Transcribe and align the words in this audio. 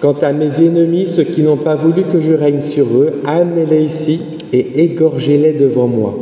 Quant 0.00 0.16
à 0.22 0.32
mes 0.32 0.62
ennemis, 0.62 1.06
ceux 1.06 1.24
qui 1.24 1.42
n'ont 1.42 1.58
pas 1.58 1.74
voulu 1.74 2.04
que 2.04 2.20
je 2.20 2.32
règne 2.32 2.62
sur 2.62 2.86
eux, 2.86 3.20
amenez-les 3.26 3.84
ici 3.84 4.20
et 4.50 4.84
égorgez-les 4.84 5.52
devant 5.52 5.86
moi. 5.86 6.18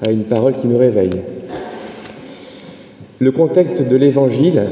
Ah, 0.00 0.10
une 0.10 0.24
parole 0.24 0.54
qui 0.54 0.66
nous 0.66 0.78
réveille. 0.78 1.10
Le 3.18 3.32
contexte 3.32 3.86
de 3.86 3.96
l'évangile, 3.96 4.62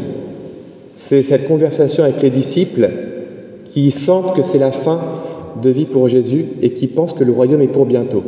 c'est 0.97 1.21
cette 1.21 1.47
conversation 1.47 2.05
avec 2.05 2.23
les 2.23 2.31
disciples 2.31 2.89
qui 3.67 3.91
sentent 3.91 4.35
que 4.35 4.43
c'est 4.43 4.59
la 4.59 4.73
fin 4.73 5.01
de 5.63 5.69
vie 5.69 5.85
pour 5.85 6.09
Jésus 6.09 6.47
et 6.63 6.71
qui 6.71 6.87
pensent 6.87 7.13
que 7.13 7.25
le 7.25 7.33
royaume 7.33 7.63
est 7.63 7.69
pour 7.69 7.85
bientôt. 7.85 8.23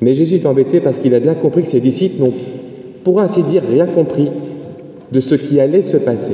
Mais 0.00 0.14
Jésus 0.14 0.36
est 0.36 0.46
embêté 0.46 0.80
parce 0.80 0.98
qu'il 0.98 1.14
a 1.14 1.20
bien 1.20 1.34
compris 1.34 1.62
que 1.62 1.68
ses 1.68 1.80
disciples 1.80 2.22
n'ont, 2.22 2.32
pour 3.04 3.20
ainsi 3.20 3.42
dire, 3.42 3.62
rien 3.70 3.86
compris 3.86 4.28
de 5.12 5.20
ce 5.20 5.34
qui 5.34 5.60
allait 5.60 5.82
se 5.82 5.98
passer. 5.98 6.32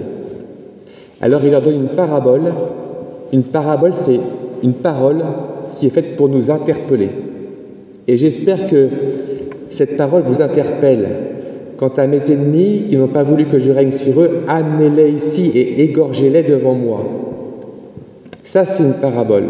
Alors 1.21 1.45
il 1.45 1.51
leur 1.51 1.63
donne 1.63 1.77
une 1.77 1.89
parabole. 1.89 2.53
Une 3.33 3.43
parabole, 3.43 3.95
c'est 3.95 4.21
une 4.63 4.75
parole 4.75 5.19
qui 5.77 5.87
est 5.87 5.91
faite 5.91 6.17
pour 6.17 6.29
nous 6.29 6.51
interpeller. 6.51 7.11
Et 8.07 8.17
j'espère 8.17 8.67
que 8.67 8.89
cette 9.71 9.97
parole 9.97 10.23
vous 10.23 10.41
interpelle. 10.41 11.09
Quant 11.77 11.93
à 11.97 12.07
mes 12.07 12.33
ennemis 12.33 12.85
qui 12.89 12.97
n'ont 12.97 13.09
pas 13.09 13.23
voulu 13.23 13.47
que 13.47 13.59
je 13.59 13.71
règne 13.71 13.93
sur 13.93 14.21
eux, 14.21 14.43
amenez-les 14.49 15.11
ici 15.11 15.51
et 15.55 15.85
égorgez-les 15.85 16.43
devant 16.43 16.75
moi. 16.75 17.07
Ça, 18.43 18.65
c'est 18.65 18.83
une 18.83 18.95
parabole. 18.95 19.49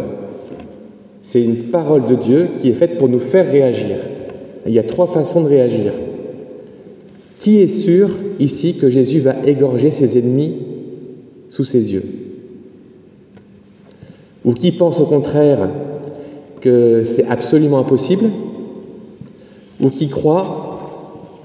C'est 1.23 1.43
une 1.43 1.57
parole 1.57 2.05
de 2.07 2.17
Dieu 2.17 2.49
qui 2.61 2.69
est 2.69 2.75
faite 2.75 2.99
pour 2.99 3.09
nous 3.09 3.19
faire 3.19 3.51
réagir. 3.51 3.97
Il 4.67 4.75
y 4.75 4.79
a 4.79 4.83
trois 4.83 5.07
façons 5.07 5.43
de 5.43 5.49
réagir. 5.49 5.93
Qui 7.41 7.63
est 7.63 7.69
sûr 7.69 8.11
ici 8.41 8.75
que 8.75 8.91
Jésus 8.91 9.21
va 9.21 9.37
égorger 9.47 9.91
ses 9.91 10.19
ennemis 10.19 10.55
ses 11.65 11.93
yeux 11.93 12.05
Ou 14.45 14.53
qui 14.53 14.73
pense 14.73 15.01
au 15.01 15.07
contraire 15.07 15.69
que 16.61 17.03
c'est 17.05 17.27
absolument 17.27 17.79
impossible 17.79 18.25
Ou 19.81 19.91
qui 19.91 20.09
croit 20.09 20.69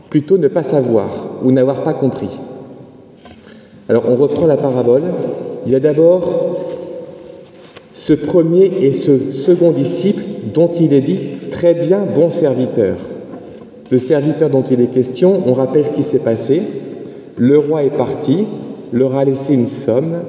plutôt 0.09 0.37
ne 0.37 0.47
pas 0.47 0.61
savoir 0.63 1.09
ou 1.43 1.51
n'avoir 1.51 1.83
pas 1.83 1.93
compris 1.93 2.29
Alors 3.89 4.03
on 4.07 4.15
reprend 4.15 4.45
la 4.45 4.57
parabole. 4.57 5.01
Il 5.65 5.71
y 5.71 5.75
a 5.75 5.79
d'abord 5.79 6.57
ce 7.93 8.13
premier 8.13 8.65
et 8.81 8.93
ce 8.93 9.31
second 9.31 9.71
disciple 9.71 10.21
dont 10.53 10.67
il 10.67 10.93
est 10.93 11.01
dit 11.01 11.19
très 11.49 11.73
bien 11.73 12.05
bon 12.05 12.29
serviteur. 12.29 12.97
Le 13.89 13.99
serviteur 13.99 14.49
dont 14.49 14.63
il 14.63 14.81
est 14.81 14.91
question, 14.91 15.41
on 15.47 15.53
rappelle 15.53 15.85
ce 15.85 15.91
qui 15.91 16.03
s'est 16.03 16.19
passé. 16.19 16.61
Le 17.37 17.57
roi 17.57 17.83
est 17.83 17.95
parti, 17.95 18.45
leur 18.93 19.15
a 19.15 19.25
laissé 19.25 19.55
une 19.55 19.67
somme, 19.67 20.21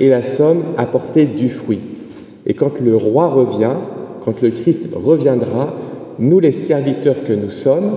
et 0.00 0.08
la 0.08 0.22
somme 0.22 0.62
a 0.76 0.86
porté 0.86 1.26
du 1.26 1.48
fruit. 1.48 1.80
Et 2.46 2.54
quand 2.54 2.80
le 2.80 2.96
roi 2.96 3.28
revient, 3.28 3.74
quand 4.24 4.40
le 4.42 4.50
Christ 4.50 4.88
reviendra, 4.94 5.74
nous 6.18 6.40
les 6.40 6.52
serviteurs 6.52 7.22
que 7.24 7.32
nous 7.32 7.50
sommes, 7.50 7.90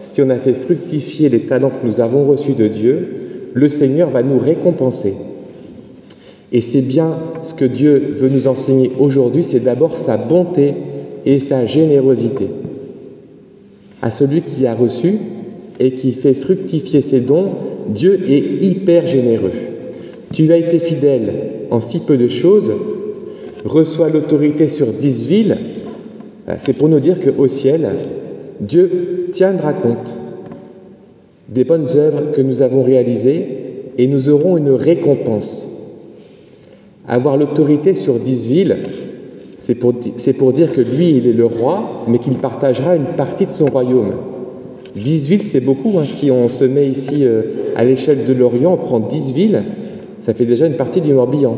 si 0.00 0.22
on 0.22 0.30
a 0.30 0.36
fait 0.36 0.54
fructifier 0.54 1.28
les 1.28 1.40
talents 1.40 1.70
que 1.70 1.86
nous 1.86 2.00
avons 2.00 2.24
reçus 2.26 2.52
de 2.52 2.68
Dieu, 2.68 3.08
le 3.52 3.68
Seigneur 3.68 4.08
va 4.08 4.22
nous 4.22 4.38
récompenser. 4.38 5.14
Et 6.52 6.60
c'est 6.60 6.82
bien 6.82 7.10
ce 7.42 7.52
que 7.54 7.64
Dieu 7.64 8.14
veut 8.16 8.28
nous 8.28 8.48
enseigner 8.48 8.92
aujourd'hui, 8.98 9.44
c'est 9.44 9.60
d'abord 9.60 9.98
sa 9.98 10.16
bonté 10.16 10.74
et 11.26 11.38
sa 11.40 11.66
générosité. 11.66 12.48
À 14.00 14.10
celui 14.10 14.42
qui 14.42 14.66
a 14.66 14.74
reçu 14.74 15.18
et 15.80 15.92
qui 15.92 16.12
fait 16.12 16.34
fructifier 16.34 17.00
ses 17.00 17.20
dons, 17.20 17.50
Dieu 17.88 18.18
est 18.28 18.64
hyper 18.64 19.06
généreux. 19.06 19.52
Tu 20.32 20.52
as 20.52 20.58
été 20.58 20.78
fidèle 20.78 21.32
en 21.70 21.80
si 21.80 22.00
peu 22.00 22.16
de 22.16 22.28
choses, 22.28 22.72
reçois 23.64 24.08
l'autorité 24.08 24.68
sur 24.68 24.86
dix 24.86 25.26
villes. 25.26 25.56
C'est 26.58 26.72
pour 26.72 26.88
nous 26.88 27.00
dire 27.00 27.18
qu'au 27.20 27.46
ciel, 27.46 27.88
Dieu 28.60 29.28
tiendra 29.32 29.72
compte 29.72 30.16
des 31.48 31.64
bonnes 31.64 31.86
œuvres 31.96 32.32
que 32.32 32.40
nous 32.40 32.62
avons 32.62 32.82
réalisées 32.82 33.46
et 33.96 34.06
nous 34.06 34.30
aurons 34.30 34.56
une 34.56 34.70
récompense. 34.70 35.68
Avoir 37.06 37.36
l'autorité 37.36 37.94
sur 37.94 38.14
dix 38.14 38.48
villes, 38.48 38.76
c'est 39.58 39.74
pour, 39.74 39.94
pour, 40.38 40.52
dire 40.52 40.72
que 40.72 40.80
lui, 40.80 41.16
il 41.16 41.26
est 41.26 41.32
le 41.32 41.46
roi, 41.46 42.04
mais 42.06 42.18
qu'il 42.18 42.34
partagera 42.34 42.96
une 42.96 43.16
partie 43.16 43.46
de 43.46 43.50
son 43.50 43.66
royaume. 43.66 44.12
Dix 44.96 45.28
villes, 45.28 45.42
c'est 45.42 45.60
beaucoup. 45.60 45.98
Hein. 45.98 46.04
Si 46.06 46.30
on 46.30 46.48
se 46.48 46.64
met 46.64 46.88
ici 46.88 47.24
euh, 47.24 47.42
à 47.76 47.84
l'échelle 47.84 48.24
de 48.24 48.32
l'Orient, 48.32 48.72
on 48.72 48.76
prend 48.76 49.00
dix 49.00 49.32
villes, 49.32 49.62
ça 50.20 50.34
fait 50.34 50.46
déjà 50.46 50.66
une 50.66 50.74
partie 50.74 51.00
du 51.00 51.12
Morbihan. 51.12 51.56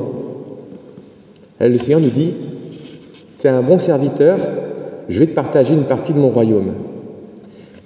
le 1.61 1.79
Seigneur 1.79 2.01
nous 2.01 2.11
dit, 2.11 2.33
tu 3.39 3.49
un 3.49 3.63
bon 3.63 3.79
serviteur, 3.79 4.39
je 5.09 5.19
vais 5.19 5.27
te 5.27 5.35
partager 5.35 5.75
une 5.75 5.85
partie 5.85 6.13
de 6.13 6.19
mon 6.19 6.29
royaume. 6.29 6.73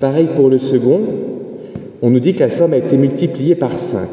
Pareil 0.01 0.29
pour 0.35 0.49
le 0.49 0.59
second, 0.59 1.01
on 2.03 2.11
nous 2.11 2.21
dit 2.21 2.35
que 2.35 2.41
la 2.41 2.51
somme 2.51 2.73
a 2.73 2.77
été 2.77 2.97
multipliée 2.97 3.55
par 3.55 3.73
cinq. 3.73 4.09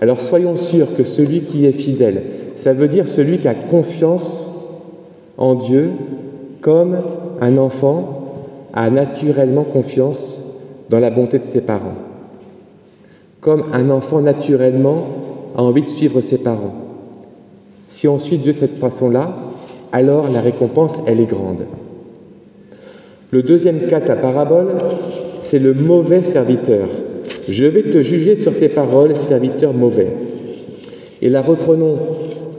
Alors 0.00 0.20
soyons 0.20 0.56
sûrs 0.56 0.94
que 0.94 1.02
celui 1.02 1.40
qui 1.40 1.66
est 1.66 1.72
fidèle, 1.72 2.22
ça 2.56 2.72
veut 2.72 2.88
dire 2.88 3.08
celui 3.08 3.38
qui 3.38 3.48
a 3.48 3.54
confiance 3.54 4.54
en 5.38 5.54
Dieu 5.54 5.90
comme 6.60 6.98
un 7.40 7.56
enfant 7.56 8.22
a 8.72 8.90
naturellement 8.90 9.64
confiance 9.64 10.41
dans 10.92 11.00
la 11.00 11.08
bonté 11.08 11.38
de 11.38 11.44
ses 11.44 11.62
parents. 11.62 11.94
Comme 13.40 13.64
un 13.72 13.88
enfant 13.88 14.20
naturellement 14.20 15.06
a 15.56 15.62
envie 15.62 15.80
de 15.80 15.88
suivre 15.88 16.20
ses 16.20 16.36
parents. 16.36 16.74
Si 17.88 18.06
on 18.08 18.18
suit 18.18 18.36
Dieu 18.36 18.52
de 18.52 18.58
cette 18.58 18.74
façon-là, 18.74 19.34
alors 19.90 20.30
la 20.30 20.42
récompense, 20.42 20.98
elle 21.06 21.20
est 21.20 21.30
grande. 21.30 21.66
Le 23.30 23.42
deuxième 23.42 23.86
cas 23.86 24.00
de 24.00 24.08
la 24.08 24.16
parabole, 24.16 24.68
c'est 25.40 25.58
le 25.58 25.72
mauvais 25.72 26.22
serviteur. 26.22 26.88
Je 27.48 27.64
vais 27.64 27.84
te 27.84 28.02
juger 28.02 28.36
sur 28.36 28.54
tes 28.54 28.68
paroles, 28.68 29.16
serviteur 29.16 29.72
mauvais. 29.72 30.12
Et 31.22 31.30
là, 31.30 31.40
reprenons 31.40 31.96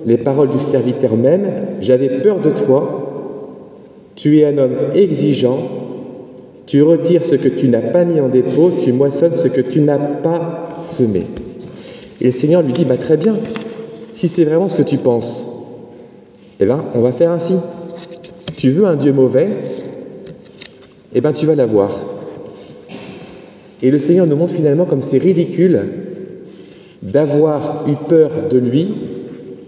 les 0.07 0.17
paroles 0.17 0.49
du 0.49 0.59
serviteur 0.59 1.15
même, 1.15 1.51
J'avais 1.81 2.09
peur 2.09 2.39
de 2.39 2.49
toi, 2.49 3.29
tu 4.15 4.39
es 4.39 4.45
un 4.45 4.57
homme 4.57 4.75
exigeant, 4.95 5.82
tu 6.65 6.81
retires 6.81 7.23
ce 7.23 7.35
que 7.35 7.49
tu 7.49 7.67
n'as 7.67 7.81
pas 7.81 8.05
mis 8.05 8.19
en 8.19 8.29
dépôt, 8.29 8.71
tu 8.79 8.91
moissonnes 8.91 9.35
ce 9.35 9.47
que 9.47 9.61
tu 9.61 9.81
n'as 9.81 9.97
pas 9.97 10.69
semé. 10.83 11.23
Et 12.21 12.25
le 12.25 12.31
Seigneur 12.31 12.61
lui 12.61 12.73
dit, 12.73 12.85
bah, 12.85 12.97
très 12.97 13.17
bien, 13.17 13.35
si 14.11 14.27
c'est 14.27 14.45
vraiment 14.45 14.67
ce 14.67 14.75
que 14.75 14.83
tu 14.83 14.97
penses, 14.97 15.49
eh 16.59 16.65
bien, 16.65 16.83
on 16.95 17.01
va 17.01 17.11
faire 17.11 17.31
ainsi. 17.31 17.55
Tu 18.55 18.69
veux 18.69 18.85
un 18.85 18.95
Dieu 18.95 19.11
mauvais, 19.11 19.49
eh 21.13 21.21
bien, 21.21 21.33
tu 21.33 21.45
vas 21.45 21.55
l'avoir. 21.55 21.91
Et 23.81 23.91
le 23.91 23.99
Seigneur 23.99 24.25
nous 24.25 24.37
montre 24.37 24.53
finalement 24.53 24.85
comme 24.85 25.01
c'est 25.01 25.17
ridicule 25.17 25.81
d'avoir 27.01 27.83
eu 27.87 27.95
peur 28.07 28.29
de 28.49 28.57
lui 28.57 28.87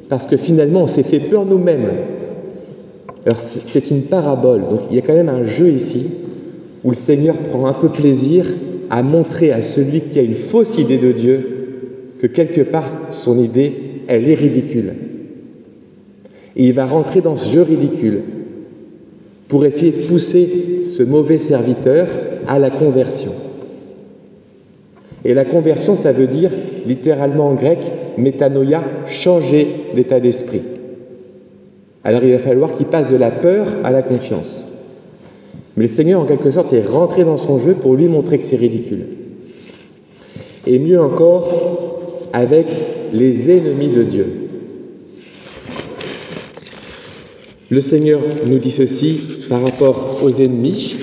parce 0.07 0.25
que 0.25 0.37
finalement 0.37 0.83
on 0.83 0.87
s'est 0.87 1.03
fait 1.03 1.19
peur 1.19 1.45
nous-mêmes. 1.45 1.89
Alors 3.25 3.39
c'est 3.39 3.91
une 3.91 4.03
parabole, 4.03 4.61
donc 4.69 4.81
il 4.89 4.95
y 4.95 4.99
a 4.99 5.01
quand 5.01 5.13
même 5.13 5.29
un 5.29 5.43
jeu 5.43 5.69
ici 5.69 6.11
où 6.85 6.91
le 6.91 6.95
Seigneur 6.95 7.35
prend 7.35 7.65
un 7.65 7.73
peu 7.73 7.89
plaisir 7.89 8.45
à 8.91 9.01
montrer 9.01 9.51
à 9.51 9.63
celui 9.63 10.01
qui 10.01 10.19
a 10.19 10.21
une 10.21 10.35
fausse 10.35 10.77
idée 10.77 10.99
de 10.99 11.11
Dieu 11.11 12.13
que 12.19 12.27
quelque 12.27 12.61
part 12.61 12.89
son 13.09 13.39
idée, 13.43 13.73
elle 14.07 14.29
est 14.29 14.35
ridicule. 14.35 14.93
Et 16.55 16.67
il 16.67 16.73
va 16.73 16.85
rentrer 16.85 17.21
dans 17.21 17.35
ce 17.35 17.49
jeu 17.49 17.63
ridicule 17.63 18.21
pour 19.47 19.65
essayer 19.65 19.91
de 19.91 20.07
pousser 20.07 20.83
ce 20.85 21.01
mauvais 21.01 21.39
serviteur 21.39 22.07
à 22.47 22.59
la 22.59 22.69
conversion. 22.69 23.31
Et 25.25 25.33
la 25.33 25.43
conversion, 25.43 25.95
ça 25.95 26.11
veut 26.11 26.27
dire 26.27 26.51
littéralement 26.85 27.47
en 27.47 27.55
grec 27.55 27.79
métanoïa, 28.19 28.83
changer 29.07 29.67
d'état 29.95 30.19
d'esprit. 30.19 30.61
Alors 32.03 32.23
il 32.23 32.31
va 32.31 32.37
falloir 32.37 32.75
qu'il 32.75 32.85
passe 32.85 33.09
de 33.09 33.17
la 33.17 33.31
peur 33.31 33.65
à 33.83 33.89
la 33.89 34.03
confiance. 34.03 34.74
Mais 35.77 35.83
le 35.83 35.89
Seigneur, 35.89 36.21
en 36.21 36.25
quelque 36.25 36.51
sorte, 36.51 36.71
est 36.73 36.87
rentré 36.87 37.23
dans 37.23 37.37
son 37.37 37.59
jeu 37.59 37.73
pour 37.73 37.95
lui 37.95 38.07
montrer 38.07 38.37
que 38.37 38.43
c'est 38.43 38.55
ridicule. 38.55 39.07
Et 40.65 40.79
mieux 40.79 40.99
encore, 41.01 41.99
avec 42.33 42.67
les 43.13 43.51
ennemis 43.51 43.89
de 43.89 44.03
Dieu. 44.03 44.27
Le 47.69 47.81
Seigneur 47.81 48.21
nous 48.45 48.57
dit 48.57 48.71
ceci 48.71 49.19
par 49.49 49.61
rapport 49.61 50.19
aux 50.23 50.29
ennemis. 50.29 50.95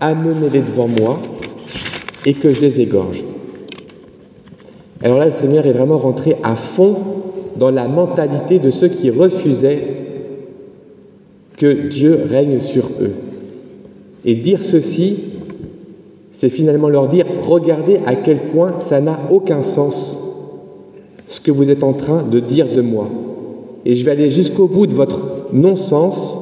Amenez-les 0.00 0.60
devant 0.60 0.88
moi 0.88 1.20
et 2.26 2.34
que 2.34 2.52
je 2.52 2.60
les 2.60 2.80
égorge. 2.80 3.24
Alors 5.02 5.18
là, 5.18 5.26
le 5.26 5.30
Seigneur 5.30 5.66
est 5.66 5.72
vraiment 5.72 5.98
rentré 5.98 6.36
à 6.42 6.56
fond 6.56 6.96
dans 7.56 7.70
la 7.70 7.88
mentalité 7.88 8.58
de 8.58 8.70
ceux 8.70 8.88
qui 8.88 9.10
refusaient 9.10 10.03
que 11.56 11.88
Dieu 11.88 12.18
règne 12.28 12.60
sur 12.60 12.86
eux. 13.00 13.12
Et 14.24 14.34
dire 14.34 14.62
ceci, 14.62 15.16
c'est 16.32 16.48
finalement 16.48 16.88
leur 16.88 17.08
dire, 17.08 17.26
regardez 17.42 17.98
à 18.06 18.16
quel 18.16 18.42
point 18.42 18.74
ça 18.80 19.00
n'a 19.00 19.18
aucun 19.30 19.62
sens 19.62 20.20
ce 21.28 21.40
que 21.40 21.50
vous 21.50 21.70
êtes 21.70 21.84
en 21.84 21.92
train 21.92 22.22
de 22.22 22.40
dire 22.40 22.72
de 22.72 22.80
moi. 22.80 23.08
Et 23.84 23.94
je 23.94 24.04
vais 24.04 24.12
aller 24.12 24.30
jusqu'au 24.30 24.66
bout 24.66 24.86
de 24.86 24.94
votre 24.94 25.20
non-sens 25.52 26.38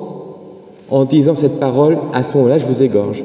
en 0.90 1.04
disant 1.04 1.34
cette 1.34 1.58
parole, 1.58 1.98
à 2.12 2.22
ce 2.22 2.34
moment-là, 2.36 2.58
je 2.58 2.66
vous 2.66 2.82
égorge. 2.82 3.24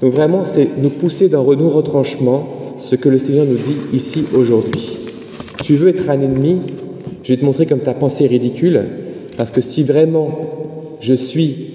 Donc 0.00 0.12
vraiment, 0.12 0.44
c'est 0.44 0.68
nous 0.80 0.90
pousser 0.90 1.28
dans 1.28 1.44
nos 1.44 1.68
retranchements 1.68 2.48
ce 2.78 2.94
que 2.94 3.08
le 3.08 3.18
Seigneur 3.18 3.44
nous 3.44 3.56
dit 3.56 3.76
ici 3.92 4.24
aujourd'hui. 4.34 4.96
Tu 5.64 5.74
veux 5.74 5.88
être 5.88 6.08
un 6.08 6.20
ennemi, 6.20 6.60
je 7.22 7.32
vais 7.32 7.40
te 7.40 7.44
montrer 7.44 7.66
comme 7.66 7.80
ta 7.80 7.94
pensée 7.94 8.24
est 8.24 8.28
ridicule, 8.28 8.86
parce 9.38 9.52
que 9.52 9.60
si 9.60 9.84
vraiment 9.84 10.30
je 11.00 11.14
suis 11.14 11.68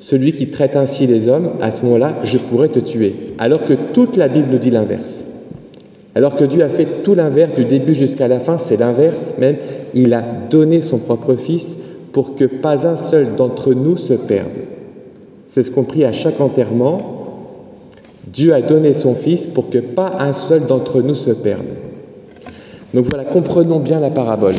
celui 0.00 0.32
qui 0.32 0.48
traite 0.48 0.74
ainsi 0.74 1.06
les 1.06 1.28
hommes, 1.28 1.52
à 1.62 1.70
ce 1.70 1.82
moment-là, 1.84 2.16
je 2.24 2.36
pourrais 2.36 2.68
te 2.68 2.80
tuer. 2.80 3.14
Alors 3.38 3.64
que 3.64 3.74
toute 3.74 4.16
la 4.16 4.26
Bible 4.26 4.48
nous 4.50 4.58
dit 4.58 4.70
l'inverse. 4.70 5.26
Alors 6.16 6.34
que 6.34 6.42
Dieu 6.42 6.64
a 6.64 6.68
fait 6.68 7.04
tout 7.04 7.14
l'inverse 7.14 7.54
du 7.54 7.64
début 7.64 7.94
jusqu'à 7.94 8.26
la 8.26 8.40
fin, 8.40 8.58
c'est 8.58 8.76
l'inverse 8.76 9.34
même. 9.38 9.56
Il 9.94 10.12
a 10.14 10.24
donné 10.50 10.82
son 10.82 10.98
propre 10.98 11.36
Fils 11.36 11.76
pour 12.12 12.34
que 12.34 12.44
pas 12.44 12.88
un 12.88 12.96
seul 12.96 13.36
d'entre 13.36 13.72
nous 13.72 13.96
se 13.96 14.14
perde. 14.14 14.48
C'est 15.46 15.62
ce 15.62 15.70
qu'on 15.70 15.84
prie 15.84 16.04
à 16.04 16.12
chaque 16.12 16.40
enterrement. 16.40 17.46
Dieu 18.26 18.52
a 18.52 18.62
donné 18.62 18.94
son 18.94 19.14
Fils 19.14 19.46
pour 19.46 19.70
que 19.70 19.78
pas 19.78 20.16
un 20.18 20.32
seul 20.32 20.66
d'entre 20.66 21.02
nous 21.02 21.14
se 21.14 21.30
perde. 21.30 21.66
Donc 22.94 23.04
voilà, 23.04 23.24
comprenons 23.24 23.78
bien 23.78 24.00
la 24.00 24.10
parabole. 24.10 24.56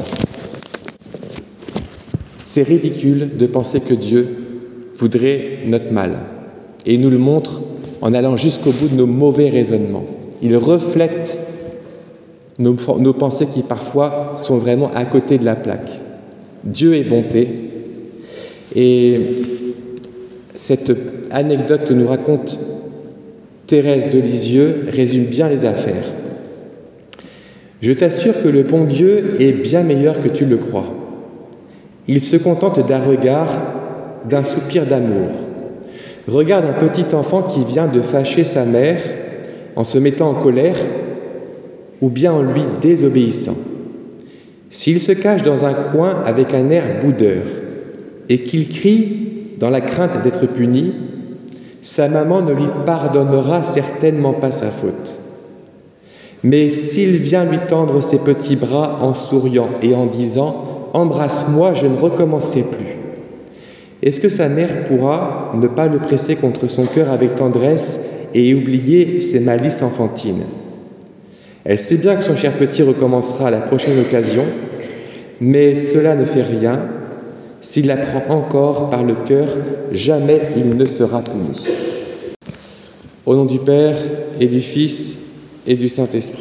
C'est 2.54 2.64
ridicule 2.64 3.38
de 3.38 3.46
penser 3.46 3.80
que 3.80 3.94
Dieu 3.94 4.28
voudrait 4.98 5.60
notre 5.68 5.94
mal. 5.94 6.18
Et 6.86 6.96
il 6.96 7.00
nous 7.00 7.10
le 7.10 7.18
montre 7.18 7.62
en 8.02 8.14
allant 8.14 8.36
jusqu'au 8.36 8.72
bout 8.72 8.90
de 8.90 8.96
nos 8.96 9.06
mauvais 9.06 9.50
raisonnements. 9.50 10.04
Il 10.42 10.58
reflète 10.58 11.40
nos, 12.60 12.76
nos, 13.00 13.14
pensées 13.14 13.46
qui 13.46 13.62
parfois 13.62 14.34
sont 14.36 14.58
vraiment 14.58 14.92
à 14.94 15.06
côté 15.06 15.38
de 15.38 15.46
la 15.46 15.56
plaque. 15.56 16.02
Dieu 16.66 16.96
est 16.96 17.06
bonté. 17.06 17.48
Et 18.76 19.16
cette 20.58 20.92
anecdote 21.32 21.86
que 21.86 21.94
nous 21.94 22.08
raconte 22.08 22.60
Thérèse 23.66 24.10
de 24.10 24.20
Lisieux 24.20 24.88
résume 24.92 25.24
bien 25.24 25.48
les 25.48 25.64
affaires. 25.64 26.12
Je 27.82 27.94
t'assure 27.94 28.44
que 28.44 28.50
le 28.50 28.64
bon 28.64 28.84
Dieu 28.84 29.38
est 29.40 29.54
bien 29.54 29.84
meilleur 29.84 30.20
que 30.20 30.28
tu 30.28 30.44
le 30.44 30.58
crois. 30.58 30.98
Il 32.08 32.22
se 32.22 32.38
contente 32.38 32.86
d'un 32.86 33.00
regard, 33.00 33.50
d'un 34.30 34.44
soupir 34.44 34.86
d'amour. 34.86 35.30
Regarde 36.28 36.66
un 36.66 36.88
petit 36.88 37.14
enfant 37.16 37.42
qui 37.42 37.64
vient 37.64 37.88
de 37.88 38.02
fâcher 38.02 38.44
sa 38.44 38.66
mère 38.66 39.02
en 39.76 39.84
se 39.84 39.98
mettant 39.98 40.30
en 40.30 40.34
colère 40.34 40.78
ou 42.02 42.10
bien 42.10 42.34
en 42.34 42.42
lui 42.42 42.64
désobéissant. 42.82 43.56
S'il 44.70 45.00
se 45.00 45.12
cache 45.12 45.44
dans 45.44 45.66
un 45.66 45.74
coin 45.74 46.24
avec 46.26 46.54
un 46.54 46.70
air 46.70 47.00
boudeur 47.02 47.44
et 48.30 48.42
qu'il 48.42 48.70
crie 48.70 49.18
dans 49.60 49.70
la 49.70 49.82
crainte 49.82 50.24
d'être 50.24 50.48
puni, 50.48 50.94
sa 51.84 52.08
maman 52.08 52.42
ne 52.42 52.54
lui 52.54 52.68
pardonnera 52.86 53.64
certainement 53.64 54.34
pas 54.34 54.52
sa 54.52 54.72
faute. 54.72 55.20
Mais 56.44 56.70
s'il 56.70 57.18
vient 57.18 57.46
lui 57.46 57.60
tendre 57.60 58.02
ses 58.02 58.18
petits 58.20 58.56
bras 58.56 59.00
en 59.02 59.14
souriant 59.14 59.70
et 59.82 59.94
en 59.94 60.08
disant⁇ 60.08 60.66
Embrasse-moi, 60.94 61.74
je 61.74 61.88
ne 61.88 61.98
recommencerai 61.98 62.64
plus⁇ 62.64 62.86
est-ce 64.02 64.20
que 64.20 64.30
sa 64.30 64.50
mère 64.50 64.84
pourra 64.86 65.52
ne 65.54 65.68
pas 65.68 65.88
le 65.88 66.00
presser 66.00 66.36
contre 66.36 66.66
son 66.66 66.86
cœur 66.86 67.12
avec 67.12 67.36
tendresse 67.36 68.00
et 68.34 68.56
oublier 68.56 69.22
ses 69.22 69.40
malices 69.40 69.84
enfantines? 69.84 70.44
Elle 71.64 71.78
sait 71.78 71.98
bien 71.98 72.16
que 72.16 72.24
son 72.24 72.34
cher 72.34 72.54
petit 72.54 72.82
recommencera 72.82 73.50
à 73.50 73.52
la 73.52 73.60
prochaine 73.60 74.00
occasion, 74.00 74.44
mais 75.40 75.76
cela 75.76 76.16
ne 76.16 76.26
fait 76.26 76.42
rien. 76.42 76.80
S'il 77.62 77.86
la 77.86 77.98
prend 77.98 78.24
encore 78.30 78.90
par 78.90 79.04
le 79.04 79.14
cœur, 79.14 79.50
jamais 79.92 80.42
il 80.58 80.76
ne 80.76 80.86
sera 80.86 81.22
puni. 81.22 81.68
Au 83.28 83.36
nom 83.36 83.46
du 83.46 83.60
Père 83.60 83.98
et 84.40 84.48
du 84.48 84.62
Fils 84.62 85.18
et 85.68 85.76
du 85.76 85.88
Saint-Esprit. 85.88 86.40